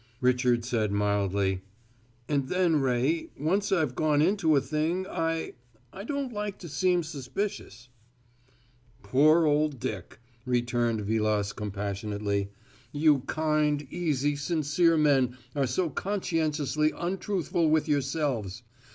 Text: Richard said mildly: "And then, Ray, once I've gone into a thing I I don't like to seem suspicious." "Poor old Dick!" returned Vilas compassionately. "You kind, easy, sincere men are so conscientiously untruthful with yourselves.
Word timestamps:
Richard 0.19 0.65
said 0.65 0.91
mildly: 0.91 1.61
"And 2.27 2.47
then, 2.47 2.77
Ray, 2.77 3.29
once 3.39 3.71
I've 3.71 3.93
gone 3.93 4.19
into 4.19 4.55
a 4.55 4.59
thing 4.59 5.05
I 5.05 5.53
I 5.93 6.05
don't 6.05 6.33
like 6.33 6.57
to 6.57 6.69
seem 6.69 7.03
suspicious." 7.03 7.87
"Poor 9.03 9.45
old 9.45 9.79
Dick!" 9.79 10.17
returned 10.43 11.01
Vilas 11.01 11.53
compassionately. 11.53 12.49
"You 12.91 13.19
kind, 13.27 13.87
easy, 13.91 14.35
sincere 14.35 14.97
men 14.97 15.37
are 15.55 15.67
so 15.67 15.91
conscientiously 15.91 16.91
untruthful 16.97 17.69
with 17.69 17.87
yourselves. 17.87 18.63